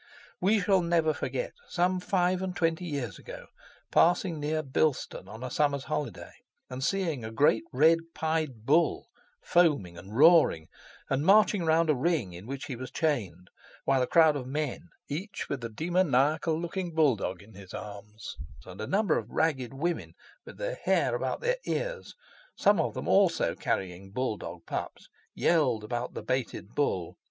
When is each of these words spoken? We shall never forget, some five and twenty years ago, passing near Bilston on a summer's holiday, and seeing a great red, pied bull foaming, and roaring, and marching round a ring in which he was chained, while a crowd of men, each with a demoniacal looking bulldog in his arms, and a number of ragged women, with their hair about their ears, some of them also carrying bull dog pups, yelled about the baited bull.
We 0.39 0.59
shall 0.59 0.81
never 0.81 1.13
forget, 1.13 1.53
some 1.67 1.99
five 1.99 2.41
and 2.41 2.55
twenty 2.55 2.85
years 2.85 3.19
ago, 3.19 3.45
passing 3.91 4.39
near 4.39 4.63
Bilston 4.63 5.27
on 5.27 5.43
a 5.43 5.51
summer's 5.51 5.83
holiday, 5.83 6.31
and 6.71 6.83
seeing 6.83 7.23
a 7.23 7.29
great 7.29 7.61
red, 7.71 7.99
pied 8.15 8.65
bull 8.65 9.09
foaming, 9.43 9.99
and 9.99 10.17
roaring, 10.17 10.69
and 11.07 11.23
marching 11.23 11.65
round 11.65 11.87
a 11.91 11.95
ring 11.95 12.33
in 12.33 12.47
which 12.47 12.65
he 12.65 12.75
was 12.75 12.89
chained, 12.89 13.51
while 13.85 14.01
a 14.01 14.07
crowd 14.07 14.35
of 14.35 14.47
men, 14.47 14.89
each 15.07 15.47
with 15.49 15.63
a 15.63 15.69
demoniacal 15.69 16.59
looking 16.59 16.95
bulldog 16.95 17.43
in 17.43 17.53
his 17.53 17.71
arms, 17.71 18.37
and 18.65 18.81
a 18.81 18.87
number 18.87 19.19
of 19.19 19.29
ragged 19.29 19.71
women, 19.71 20.15
with 20.45 20.57
their 20.57 20.79
hair 20.83 21.13
about 21.13 21.41
their 21.41 21.57
ears, 21.67 22.15
some 22.55 22.79
of 22.81 22.95
them 22.95 23.07
also 23.07 23.53
carrying 23.53 24.09
bull 24.09 24.35
dog 24.35 24.65
pups, 24.65 25.09
yelled 25.35 25.83
about 25.83 26.15
the 26.15 26.23
baited 26.23 26.73
bull. 26.73 27.17